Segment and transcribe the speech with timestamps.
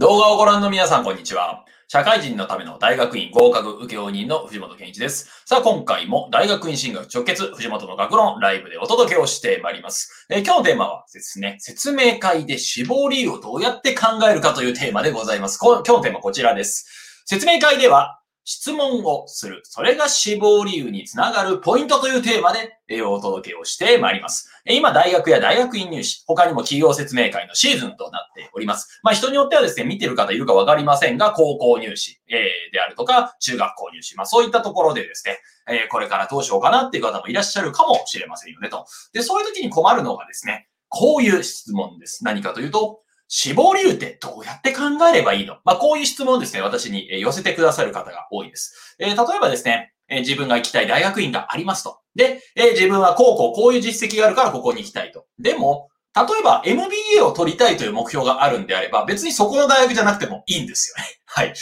[0.00, 1.66] 動画をご覧の皆さん、こんにちは。
[1.86, 5.28] 社会人のための大学院合格請負人の藤本健一です。
[5.44, 10.26] さあ、今回も大学院進学直結藤本の学論ライブでお届けをしてまいります。
[10.30, 15.58] えー、今日のテーマはですね、説明会で死亡理由をどうやって考えるかというテーマでございます。
[15.60, 16.86] 今日のテーマはこちらです。
[17.26, 19.60] 説明会では質問をする。
[19.64, 24.50] それが死亡理由につながるポイントというテーマでお届けをしてまいります。
[24.64, 29.00] 今、大学や大学院入試、他にも企業説明会のシーズンとなっております。
[29.02, 38.86] まあ、人によってはですね、見てる方いるかわかりませんが、高校入試、え、であるとか、中学校入試、まあ、そういったところでですね、え、これからどうしようかなっていう方もいらっしゃるかもしれませんよねと。
[39.12, 42.24] で、そういう時に困るのがですね、こういう質問です。
[42.24, 43.00] 何かというと、
[43.32, 45.58] 死亡理由ってどうやって考えればいいの？
[45.64, 48.96] まあ、こういう質問ですね、私に寄せてくださる方が多いです。
[48.98, 52.00] えー、例えばですね、えー、自分が行きたい大学院がありますと。
[52.16, 55.26] で、えー、自分はこうこうこういう実績があるからここに行きたいと。
[55.38, 61.08] でも、例えば MBA を取りたいという目標があるんであれば、別にそこの大学じゃなくてもいいんですよね。
[61.24, 61.54] はい。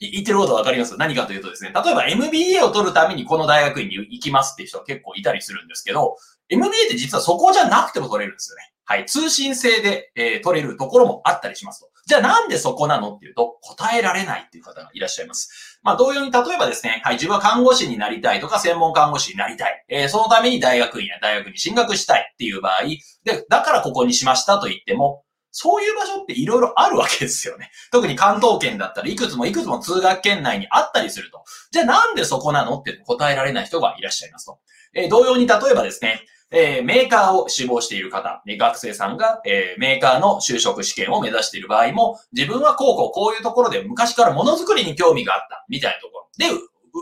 [0.00, 0.94] 言ってることわかります？
[0.98, 6.18] 何かというとですね、例えば MBA を取るためにこの大学院に行きますっていう人は結構いたりするんですけど、
[6.50, 8.73] MBA って実はそこじゃなくても取れるんですよね。
[8.86, 9.06] はい。
[9.06, 11.90] 通信制で、えー、取れるところもあったりしますと。
[12.06, 15.80] じゃあなんでそこなのっていうと、答えられないっていう方がいらっしゃいます。
[15.82, 19.84] まあ同様に例えばですね、はい、自分は看護師になりたいとか専門看護師になりたい。
[19.88, 22.82] えー、そのために大学院や大学に進学したいっていう場合、
[23.24, 25.24] で、だからここにしましたと言っても、
[25.56, 27.70] そういう場所って色々あるわけですよね。
[27.92, 31.44] 特に関東圏だったらいくつもいくつも通学圏内にあったりすると。
[31.70, 34.58] じゃあなんでそこなのって答えられない人がいらっしゃいますと。
[34.94, 46.60] えー、同様に例えばですね、えー、メーカーを志望している方、学生さんが、えー、メーカーの就職試験を目指している場合も、自分はこうこうこういうところで昔からものづくりに興味があったみたいなところで、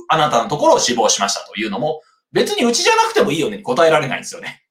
[0.09, 2.01] あなたのところを志望しましたというのも、
[2.33, 4.63] 別にうちじゃなくてもいいよねに答えられないんですよね。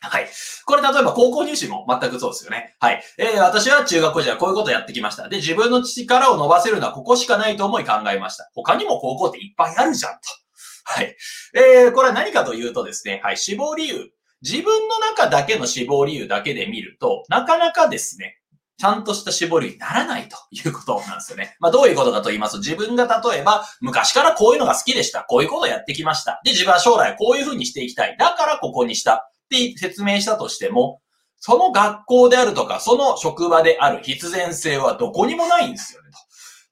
[0.00, 0.28] はい。
[0.64, 2.76] これ例えば高校入試も全くそうですよね。
[2.80, 3.02] はい。
[3.18, 5.28] えー、私は中学校時代こういうことやってきました。
[5.28, 8.50] で、自分の力を伸ばせるのはここしかないと思い考えました。
[8.54, 10.18] 他にも高校っていっぱいあるじゃんと。
[10.84, 11.16] はい。
[11.54, 14.10] えー、これは何かというとですね、はい、死亡理由。
[14.42, 18.38] 自分の中だけの死亡理由だけで見ると、なかなかですね、
[18.78, 21.56] ちゃんとした死亡理由にならないということなんですよね。
[21.60, 25.24] まあどういうことかと言いますと、自分が例えば昔からこういうのが好きでした。
[25.28, 26.40] こういうことをやってきました。
[26.44, 28.16] で、自分は将来こういうふうにしていきたい。
[28.18, 31.00] だからここにしたって説明したとしても、
[31.38, 36.10] その学校であるとか、その職場である必然性はどこにもないんですよね。
[36.10, 36.18] と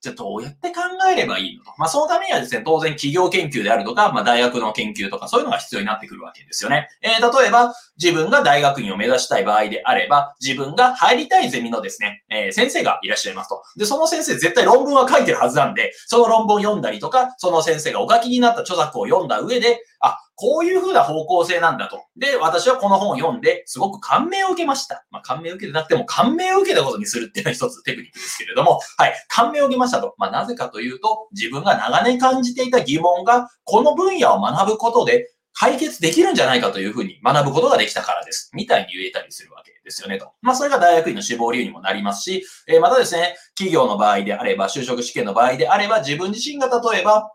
[0.04, 1.72] じゃあどうやって考えればいいのと。
[1.78, 6.88] まあそのためにはですね、当然企業研究であるとか、まあ大学の研究とかそういうのが必要になってくるわけですよね。
[7.00, 13.62] えー、例えば自分が大学院を目指したい場合であれば、自分が入りたいゼミのですね、えー、先生がいらっしゃいますと。
[13.78, 22.04] で、その先生絶対論文は書いてるはずなんで、その論文を読んだりとか、その先生がお書きになった著作を読んだ上で、あ、こういう風な方向性なんだと。
[22.16, 25.06] で、私はこの本を読んで、すごく感銘を受けました。
[25.10, 30.14] まあ、感銘を受けてなくても、感銘を受けたことにするっていうのは一つテクニックですけれども、はい、感銘を受けましたと。
[30.18, 38.50] まあ、なぜかというと、自分が長年感じていた疑問が、この分野を学ぶことで、解決できるんじゃないかというふうに学ぶことができたからです。
[38.54, 40.32] みたいに言えたりするわけですよねと。
[40.42, 47.30] まあ、それが大学院の志望理由にもなりますし、えー、またですね、企業の場合であれば、就職試験の場合であれば、自分自身が例えば、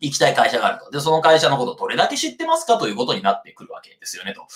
[0.00, 0.90] 行きたい会社があると。
[0.90, 4.46] で、その会社のことをどれだけ知ってますかということになってくるわけですよね、と。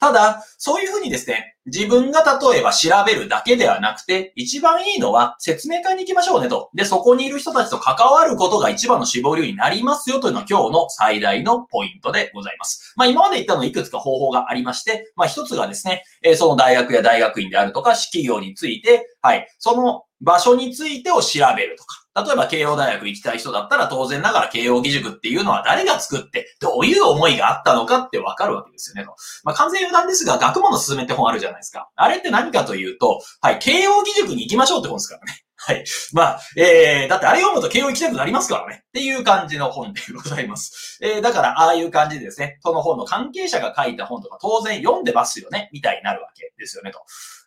[0.00, 6.70] ただ、そういうふうにですね、自分が例えば調べるだけではなくて、一番いいのは説明会に行きましょうねと。
[6.72, 12.94] で、そこにいる人たちと関わることが一番の死亡理由になりますよというのが今日の最大のポイントでございます。
[12.96, 22.00] まあ今まで言ったのいくつか方法がありまして、まあ一つがですね、えその大学や大学院であるとか、企業について、はい、その場所についてを調べるとか。
[22.26, 29.14] 例えば慶応大学行きたい人だったら当然ながら慶応義塾っていうのは誰が作ってどういう思いがあったのかってわかるわけですよねと。
[29.44, 31.88] まあ完全余談ですが学問の進めって本あるじゃないですか。
[31.94, 35.44] あれって何かというと、はい、慶応義塾に行きましょうって本ですからね。
[35.62, 35.84] はい。
[36.14, 38.82] まあ、えー、だってあれ読むと慶応行きたくなりますからね。
[38.88, 40.98] っていう感じの本でございます。
[41.02, 47.00] えー、だから、ああいう感じでですね、その本の関係者が書いた本とか当然読んでますよね、みたいになるわけですよね、と。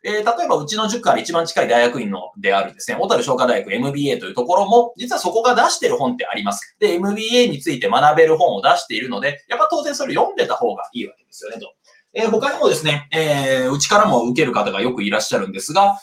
[0.04, 6.76] えー、例えばうちの塾から一番近い大学院のであるですね、小樽商科大学 MBA というところも、実はそこが出してる本ってあります。
[6.80, 11.74] で、MBA について学べる本を出しているので、やっぱ当然それ読んでた方がいいわけですよね、と。
[12.14, 15.98] えー、他にもですね、えー、うちからも受ける方がよくいらっしゃるんですが、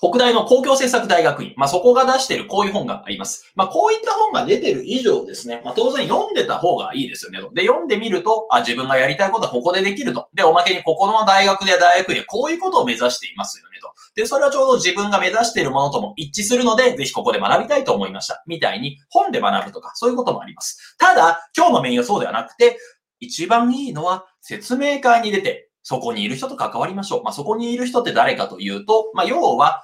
[0.00, 1.52] 北大の公共政策大学院。
[1.56, 3.52] まあ、そこが出してるこういう本があります。
[3.54, 7.40] まあ、こういった本が出てる以上ですね、まあ、当然読んでた方がいいですよね。
[7.52, 10.28] で、読んでみると、あ、自分がやりたいことはここでできると。
[10.34, 13.92] で、おまけにここの大学や大学院でこういうことを目指していますよねと。
[14.14, 18.42] で、それはちょうど自分が目指しているものとも一致するので、ぜひここで学びたいと思いました。
[18.46, 20.96] みたいに、本で学ぶとか、そういうこともあります。
[20.98, 22.78] ただ、今日のメインはそうではなくて、
[23.18, 27.22] 一番いいのは説明会に出て、そこにいる人と関わりましょう。
[27.22, 29.82] まあ、そこにいる人って誰かというと、まあ、要は、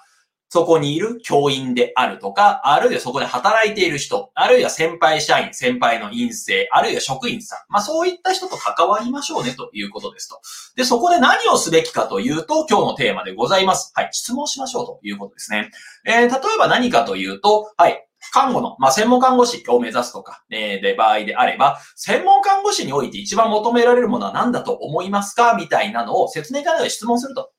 [0.49, 7.59] そこにいる教員であるとか、あるいはそこで働いている人、あるいは先輩社員、先輩の陰性、あるいは職員さん。
[7.69, 10.41] まあそういった人と関わりましょうねということですと。
[10.77, 13.93] で、そこで何をすべきかというと、今日のテーマでございます。
[13.95, 15.71] はい、質問しましょうということですね。
[16.07, 25.55] えー、例えば何かというと、はい、看護の、まあ、専門看護師を目指すとか、えー、で、場合であれば、専門看護師において一番求められるものは何だと思いますか？
[25.55, 27.51] みたいなのを説明会で質問すると。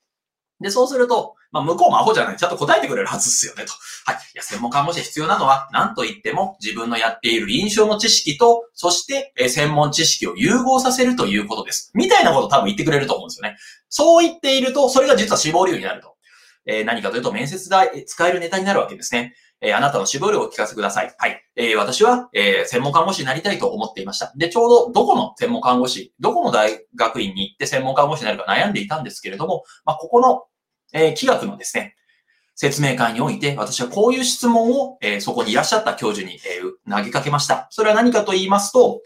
[0.60, 2.36] で、そうすると、まあ、向こうもアホじゃない。
[2.36, 3.72] ちゃんと答えてくれるはずですよね、と。
[4.04, 4.16] はい。
[4.16, 11.90] いや、専門看護師必要なのは、何と言っても、自分のやっている臨床の知識と、そして、え専門知識を融合させるということです。
[11.94, 13.56] みたいなことを多分言ってくれると思うんですよね。
[13.88, 16.16] そう言っていると、それが実は死亡理由になると。
[16.66, 19.34] えー、何かというと、面接で使えるネタになるわけですね。
[19.60, 21.14] えー、あなたの絞るをお聞かせください。
[21.18, 21.42] はい。
[21.56, 24.32] えー、私は、えー、専門看護師になりたいと思っていました。
[24.36, 30.44] で、ちょうどどこの専門看護師、どこの大学院に行って専門看護師になるか悩んでいたんですけれども、まあ、ここの
[30.92, 31.94] えー、企学のですね、
[32.54, 37.68] 説明会において、私はこういう質問を、えー、そこにいらっしゃった教授に、えー、投げかけました。
[37.70, 39.00] それは何かと言いますと、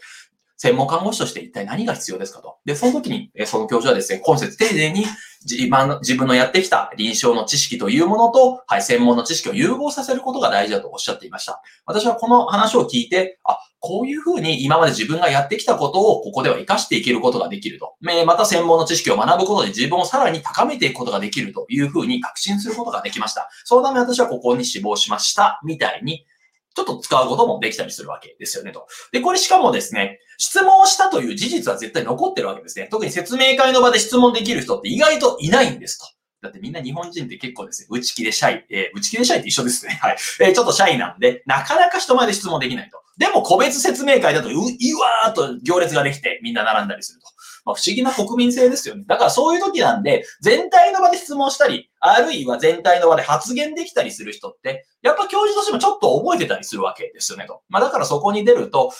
[0.63, 2.55] 専門看護師として一体何が必要ですかと。
[2.63, 5.05] で、その時に、その教授はですね、今節丁寧に
[5.43, 11.61] 自分の自分のやってきた臨床の知識というものと、はい、専門の知識を融合させることが大事だとおっしゃっていました。
[11.85, 17.95] 私はこの話を聞いて、あ、こういうふうに今まで自分がやってきたことをここでは活かしていけることができると。
[18.25, 23.49] また専門の知識を学ぶことで自分をさらに高めていくことができるというふうに確信することができました。
[23.65, 25.59] そのため私はここに志望しました。
[25.65, 26.25] みたいに、
[26.75, 28.87] ちょっと使うこともできたりするわけですよねと。
[29.11, 32.87] で、これしかもですね、質問したという事実は絶対残ってるわけですね。
[32.89, 36.05] 特に説明会の場で質問できる人って意外といないんですと。
[36.41, 39.97] だってみんな日本人って結構ですね、内気でシャイ、えー、内気でシャイって一緒ですね。
[40.01, 40.17] はい。
[40.41, 43.01] えー、ちょっとシャイなんで、なかなか人前で質問できないと。
[43.17, 47.27] でも個別説明会だと、う、いわーっと行列ができてみんな並んだりすると。
[47.65, 49.03] まあ、不思議な国民性ですよね。
[49.07, 57.61] だからそういう時なんで、全体の場で質問したり、あるいは全体の場で発言できたりする人って、やっぱ教授としてもちょっと覚えてたりするわけですよねと。
[57.69, 58.91] まあだからそこに出ると、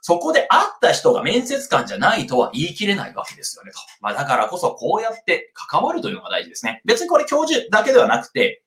[0.00, 3.78] そこで会った人が面接官じゃないとは言い切れないわけですよねと。
[4.00, 6.80] まあだからこそこうやって関わるというのが大事ですね。
[6.86, 8.62] 別にこれ教授だけではなくて、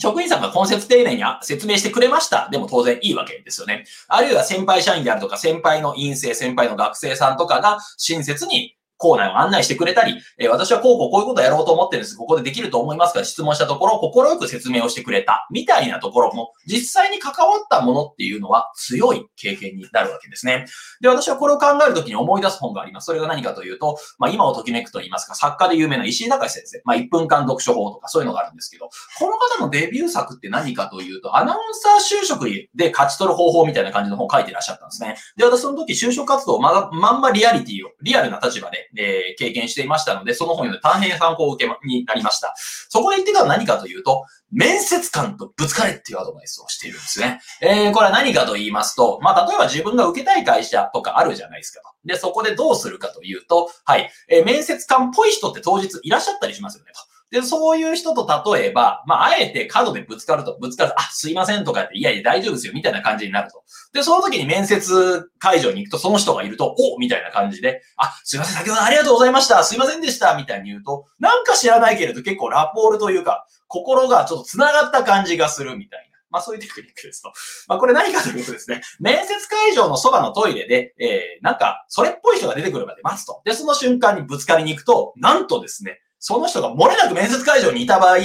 [0.00, 2.48] 職員さんが根節丁寧に説明してくれました。
[2.50, 3.84] でも当然いいわけですよね。
[4.08, 12.16] あるいは先輩社員であるとか、先輩の陰性、先輩の学生さんとかが親切にコーナーを案内してくれたり、えー、私はこうこうこういうことをやろうと思ってるんです。
[12.16, 15.46] ここでできると思いますか質問したところ、心よく説明をしてくれた。
[15.50, 20.66] みたいなところも、実際に関わったものっていうのは強い経験になるわけですね。
[21.00, 23.06] で、私はこれを考えるときに思い出す本があります。
[23.06, 26.82] それが何かというと、まあ今をときめくと言いますか、作家で有名な石井隆先生。
[26.84, 35.16] まあ1分間読書法とかそういうのがあるんですけど、この方のデビュー作って何かというと、アナウンサー就職で勝ち取る方法みたいな感じの本を書いてらっしゃったんですね。
[35.36, 42.54] で、私その時就職活動をままんまリアリティを、リアルな立場で、えー、経験していましたので、その本で大変参考を受け、ま、になりました。
[42.56, 47.40] そこで言ってたのは何かというと、面接官とぶつかれっていうアドバイスをしているんですね。
[47.60, 51.82] えー、これは何かと言いますと、まあ、例えば自分が受けたい会社とかあるじゃないですか。
[52.04, 57.07] で、そこでどうするかというと、はい、えー、面接官っぽい人って当日いらっしゃったりしますよねと。
[57.30, 63.62] で、そういう人と例えば、まあ、あえて角でぶつかると、ぶつかると、あ、すいませんとかって、いやいや大丈夫ですよ、みたいな感じになると。
[63.92, 76.08] で、その時に面接会場に行くと、その人がいると、おみたいな感じで、あ、すいません、先ほどありがとうございました、すいませんでした、みたいに言うと、なんか知らないけれど結構ラポールというか、心がちょっと繋がった感じがするみたいな。
[76.30, 77.32] まあそういうテクニックですと。
[77.68, 83.40] まあこれ何かというとですね、面接会場のそばのトイレで、えー、なんか、それっぽい人が出てくるまで待つと。
[83.44, 88.18] で、その瞬間にぶつかりに行くと、なんとですね、その人が漏れなく面接会場にいた場合、あ、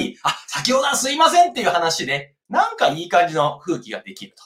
[0.48, 4.44] 先ほどはすいませんっていう話で、なんかいい感じの空気ができると。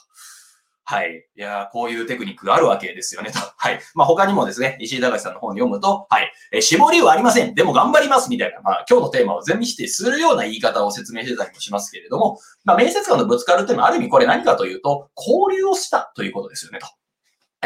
[0.90, 1.26] はい。
[1.36, 3.38] いやこういうテクニックがあるわけですよね、と。
[3.38, 3.80] はい。
[3.94, 6.32] まあ、他にもですね、石井隆さんの本を読むと、はい。
[6.50, 7.54] え絞りはありません。
[7.54, 16.86] でも頑張ります、みたいな、まあ、今日のテーマを全否定するような言い方を説明してたりもしますけれども、まあ、面接官のぶつかるっていうのは、ある意味これ何かというと、交流をしたということですよね、と。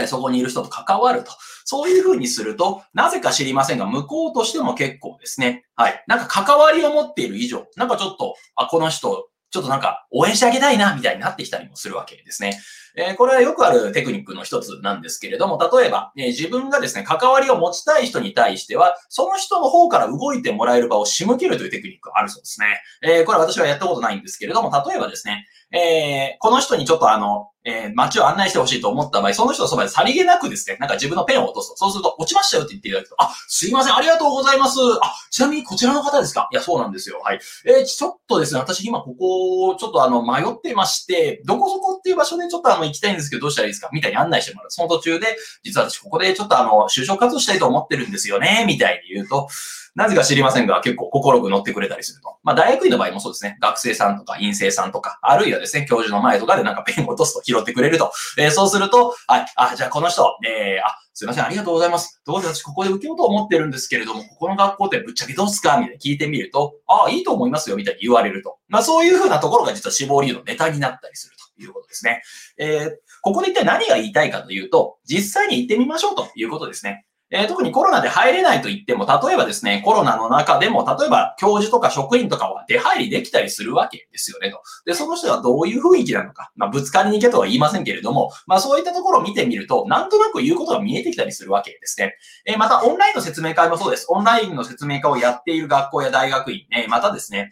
[0.06, 1.32] そこにいる人と関わると。
[1.64, 5.64] そういうふうにすると、なぜか知りませんが、向こうとしても結構ですね。
[5.76, 6.04] はい。
[6.06, 12.58] なんか関わりを持っている以上、なんかちょっと、あ、この人、ちょっとなんか応援してあげたいな、みたいになってきたりもするわけですね。
[12.96, 22.66] えー、これはよくあるテクニックの一つなんですけれども、例えば、えー、自分がですね、関わりを持ちたい人に対しては、その人の方から動いてもらえる場を仕向けるというテクニックがあるそうですね。
[23.02, 34.78] えー、これは私はやったことないんですけれども、例えばですね、えー、この人にちょっとあの、えー、街を案内してほしいと思った場合、その人のそばでさりげなくですね、なんか自分のペンを落とすと、そうすると、落ちましたよって言っていただくと、あ、すいません、ありがとうございます。
[35.00, 36.48] あ、ちなみにこちらの方ですか？
[36.50, 37.20] いや、そうなんですよ。
[37.22, 37.40] はい。
[37.64, 43.90] えー、ちょっとですね、私今ここ、ちょっとあの、迷ってまして、どこそこっていう場所でちょっとあの、行きたいんですけど、どうしたらいいですか？
[43.92, 44.70] みたいに案内してもらう。
[44.70, 49.48] その途中で、実は私ここでちょっとあの、就職活動したいと思ってるんですよね、みたいに言うと、
[49.94, 52.36] なぜか知りませんが、結構心く乗ってくれたりすると。
[52.42, 53.58] まあ、大学院の場合もそうですね。
[53.60, 58.10] 学生さんとか院生さんとか、あるいはですね、教授の前とかでなんかペンを落とすと拾ってくれると。
[58.38, 62.22] えー、そうすると、はい、あ、じゃあこの人、えー、あ、すいません、ありがとうございます。
[62.24, 65.76] どうで私ここで受けようと思ってるんですけれども、ここの学校ってぶっちゃけどうすか？
[65.76, 68.56] みたいに聞いてみると、ああ、いいと思いますよ、みたいに言われると。
[68.68, 72.22] まあそういうふうなところが実は死亡理由のネタになったりするということですね。
[72.56, 77.04] えー、ここで一体何が言いたいかというと、実際に行ってみましょうということですね。
[77.32, 84.60] えー、特にコロナで入れないと言っても、例えばですね、コロナの中でも、例えば教授とか職員とかは出入りできたりするわけですよねと。
[84.84, 92.14] で、その人はどういう雰囲気なのか、まあ、ぶつかりに行けとは言いませんけれども、まあ、そういったところを見てみると、なんとなく言うことが見えてきたりするわけですね。
[92.44, 94.06] えー、また、オンラインの説明会もそうです。
[94.10, 97.50] オンラインの説明会をやっている学校や大学院、ね、またですね、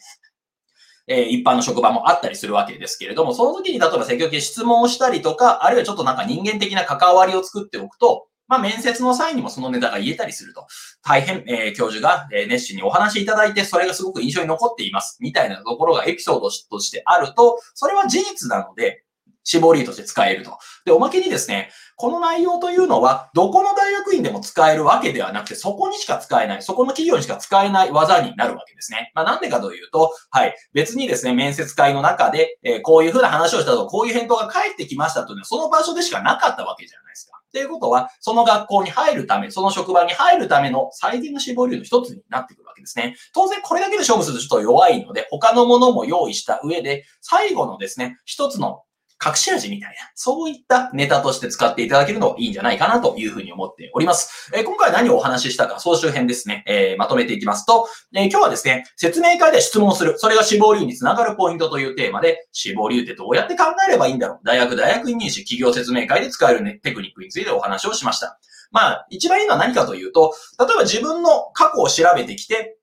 [1.06, 10.66] え一般の職場もあったりするわけですけれども、その時に例えば積極的質問をしたりとか、あるいはちょっとなんか人間的な関わりを作っておくと、まあ、面接の際にもそのネタが言えたりすると。
[11.02, 15.18] 大変、えー、教授が、えー、熱心にお話しいただいて、それがすごく印象に残っています。
[15.20, 19.04] みたいなところがエピソードとしてあると、それは事実なので、
[19.44, 20.58] 死亡理由として使えると。
[20.84, 29.12] で、おまけにですね、この内容というのは、どこの大学院でも使えるわけではなくて、そこにしか使えない、そこの企業にしか使えない技になるわけですね。
[29.14, 37.39] まあ、なんでかというと、はい、別にですね、面接会の中で、えー、こういうふうな話をしたと、こういう返答が返ってきましたというのは、その場所でしかなかったわけじゃないですか。
[37.50, 43.16] っていうことは、その学校に入るため、その職場に入るための最善の志望理由の一つになってくるわけですね。
[43.34, 48.82] 当然これだけで勝負するとちょっと弱いので、他のものも用意した上で、最後のですね、一つの
[49.24, 54.50] 隠し味みたいな、そういったネタとして使っていただけるのいいんじゃないかなというふうに思っております。
[54.54, 68.38] えー、今回何をお話ししたか、総集編ですね、えー、まとめていきますと、えー、今日はですね、説明会で質問する、それが死亡理由につながるポイントというテーマで、死亡理由ってどうやって考えればいいんだろう大学、大学院入試、企業説明会で使える、ね、テクニックについてお話をしました。
[68.70, 72.78] まあ、一番いいのは何かというと、例えば自分の過去を調べてきて、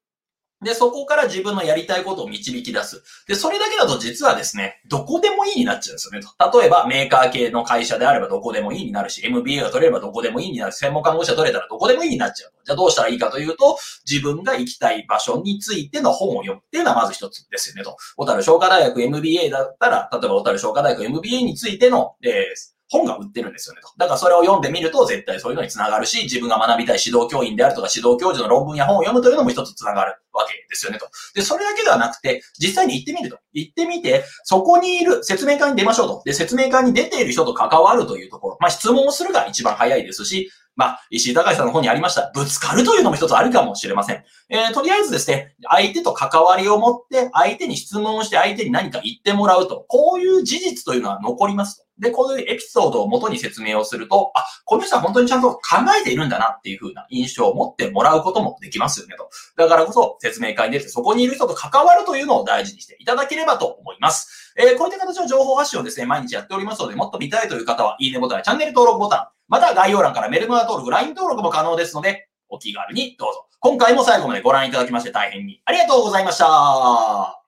[0.63, 3.03] で、そこから自分のやりたいことを導き出す。
[3.27, 6.25] で、それだけだと実はですね、どこでもいいになっちゃうんですよね。
[6.59, 12.51] 例えば、メーカー系の会社であればどこでもいいになるし、MBA が取れればどこでもいいになるし、専門看護師が取れたらどこでもいいになっちゃう。
[12.65, 13.77] じゃあどうしたらいいかというと、
[14.09, 17.95] 自分が行きたい場所についての本を読むっていうのはまず一つですよねと。
[18.15, 23.89] 小樽商科大学 MBA だったら、例えば小樽商科大学 MBA についての、えー本が売ってるんですよねと。
[23.98, 31.08] だからそれを読んでみると絶対そういうのにつながるし、自分が学びたい指導教員であるとか指導教授の論文や本を読むというのも一つつながるわけですよねと。
[31.36, 33.39] で、それだけではなくて、実際に行ってみると。
[33.53, 36.22] 行ってみて、そこにいる説明会に出ましょうと。
[36.25, 38.58] で、説明会に出ている人と関わるというところ。
[38.60, 44.24] まあ質問をするが一番早いですし、まあ、石井隆さんの方にありました、ぶつかるというのも一つあるかもしれません。
[44.50, 51.87] えー、とりあえずですね、相手と関わりを持って、相手に質問をして相手に何か言ってもらうと、こういう事実というのは残りますと。
[51.99, 55.61] で、こういうエピソードを元に説明をすると、あ、この人は本当にちゃんと考
[55.99, 59.29] えているんだなっていう風な印象を持ってもらうこともできますよねと。
[59.55, 64.53] だからこそ説明会に出てそこにいる人と関わるというのを大事にしていただければと思います。
[64.57, 73.47] えー、こういった形の情報発信をですね、毎日やっておりますので、もっと見たいという方は、いいねボタンやチャンネル登録ボタン、また概要欄からメルマガ登録、LINE 登録も可能ですので、お気軽にどうぞ。
[73.59, 77.46] 今回も最後までご覧いただきまして大変にありがとうございました。